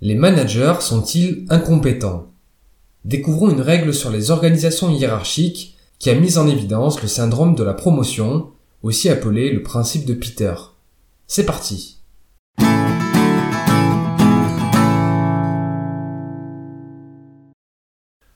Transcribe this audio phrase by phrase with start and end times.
[0.00, 2.32] Les managers sont-ils incompétents?
[3.04, 7.62] Découvrons une règle sur les organisations hiérarchiques qui a mis en évidence le syndrome de
[7.62, 8.48] la promotion,
[8.82, 10.52] aussi appelé le principe de Peter.
[11.28, 12.00] C'est parti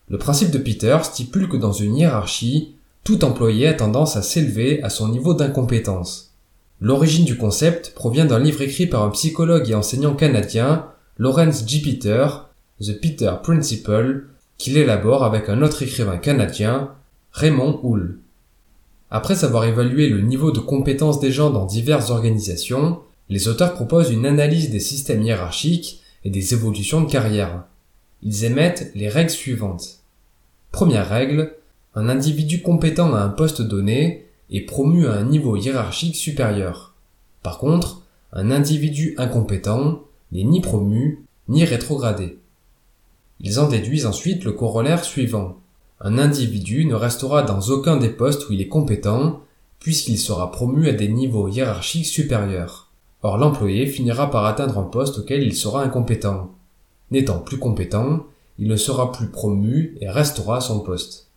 [0.06, 4.80] Le principe de Peter stipule que dans une hiérarchie, tout employé a tendance à s'élever
[4.84, 6.36] à son niveau d'incompétence.
[6.80, 10.86] L'origine du concept provient d'un livre écrit par un psychologue et enseignant canadien,
[11.20, 11.80] Lawrence G.
[11.80, 12.28] Peter,
[12.80, 14.26] The Peter Principle,
[14.56, 16.92] qu'il élabore avec un autre écrivain canadien,
[17.32, 18.20] Raymond Hull.
[19.10, 24.12] Après avoir évalué le niveau de compétence des gens dans diverses organisations, les auteurs proposent
[24.12, 27.64] une analyse des systèmes hiérarchiques et des évolutions de carrière.
[28.22, 29.98] Ils émettent les règles suivantes.
[30.70, 31.52] Première règle,
[31.96, 36.94] un individu compétent à un poste donné est promu à un niveau hiérarchique supérieur.
[37.42, 42.38] Par contre, un individu incompétent n'est ni promu ni rétrogradé.
[43.40, 45.56] Ils en déduisent ensuite le corollaire suivant.
[46.00, 49.40] Un individu ne restera dans aucun des postes où il est compétent,
[49.80, 52.90] puisqu'il sera promu à des niveaux hiérarchiques supérieurs.
[53.22, 56.50] Or l'employé finira par atteindre un poste auquel il sera incompétent.
[57.10, 58.26] N'étant plus compétent,
[58.58, 61.28] il ne sera plus promu et restera à son poste.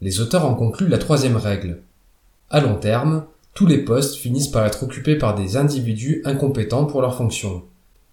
[0.00, 1.82] Les auteurs en concluent la troisième règle.
[2.50, 7.00] À long terme, tous les postes finissent par être occupés par des individus incompétents pour
[7.00, 7.62] leur fonction.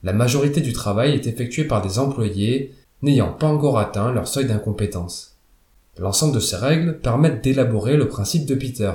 [0.04, 4.46] La majorité du travail est effectué par des employés n'ayant pas encore atteint leur seuil
[4.46, 5.38] d'incompétence.
[5.98, 8.92] L'ensemble de ces règles permettent d'élaborer le principe de Peter.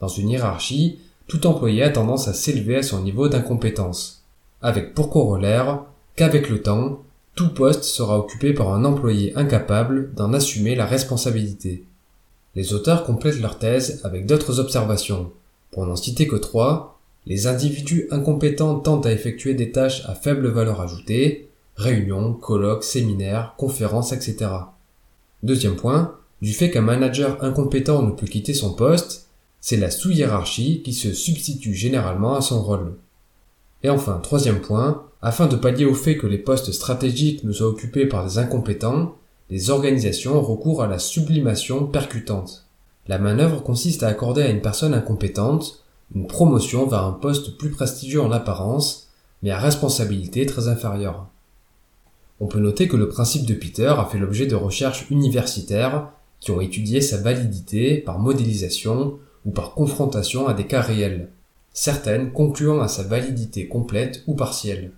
[0.00, 4.24] Dans une hiérarchie, tout employé a tendance à s'élever à son niveau d'incompétence,
[4.62, 5.82] avec pour corollaire
[6.16, 7.02] qu'avec le temps,
[7.34, 11.84] tout poste sera occupé par un employé incapable d'en assumer la responsabilité.
[12.54, 15.30] Les auteurs complètent leur thèse avec d'autres observations.
[15.70, 16.95] Pour n'en citer que trois,
[17.26, 23.54] les individus incompétents tentent à effectuer des tâches à faible valeur ajoutée, réunions, colloques, séminaires,
[23.58, 24.50] conférences, etc.
[25.42, 29.28] Deuxième point, du fait qu'un manager incompétent ne peut quitter son poste,
[29.60, 32.94] c'est la sous-hiérarchie qui se substitue généralement à son rôle.
[33.82, 37.66] Et enfin, troisième point, afin de pallier au fait que les postes stratégiques ne soient
[37.66, 39.16] occupés par des incompétents,
[39.50, 42.66] les organisations recourent à la sublimation percutante.
[43.08, 47.70] La manœuvre consiste à accorder à une personne incompétente une promotion vers un poste plus
[47.70, 49.08] prestigieux en apparence,
[49.42, 51.28] mais à responsabilité très inférieure.
[52.40, 56.50] On peut noter que le principe de Peter a fait l'objet de recherches universitaires qui
[56.50, 61.30] ont étudié sa validité par modélisation ou par confrontation à des cas réels,
[61.72, 64.92] certaines concluant à sa validité complète ou partielle.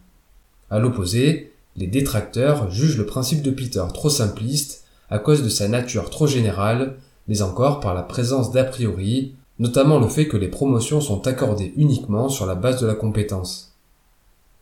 [0.71, 5.69] À l'opposé, les détracteurs jugent le principe de Peter trop simpliste à cause de sa
[5.69, 6.97] nature trop générale,
[7.29, 11.73] mais encore par la présence d'a priori, notamment le fait que les promotions sont accordées
[11.77, 13.77] uniquement sur la base de la compétence.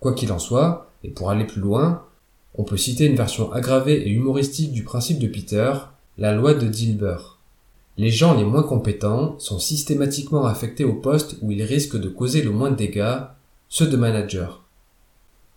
[0.00, 2.02] Quoi qu'il en soit, et pour aller plus loin,
[2.54, 5.72] on peut citer une version aggravée et humoristique du principe de Peter,
[6.16, 7.18] la loi de Dilber.
[7.98, 12.42] Les gens les moins compétents sont systématiquement affectés au poste où ils risquent de causer
[12.42, 13.20] le moins de dégâts,
[13.68, 14.64] ceux de manager.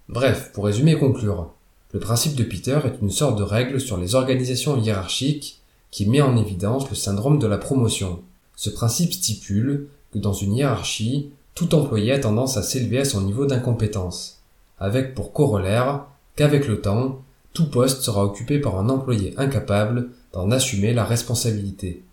[0.08, 1.54] Bref, pour résumer et conclure,
[1.94, 5.62] le principe de Peter est une sorte de règle sur les organisations hiérarchiques
[5.92, 8.22] qui met en évidence le syndrome de la promotion.
[8.60, 13.22] Ce principe stipule que dans une hiérarchie, tout employé a tendance à s'élever à son
[13.22, 14.42] niveau d'incompétence,
[14.80, 20.52] avec pour corollaire qu'avec le temps, tout poste sera occupé par un employé incapable d'en
[20.52, 22.04] assumer la responsabilité.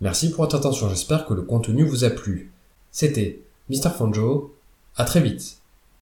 [0.00, 2.52] Merci pour votre attention, j'espère que le contenu vous a plu.
[2.92, 3.90] C'était Mr.
[3.90, 4.54] Fonjo,
[4.94, 5.56] à très vite.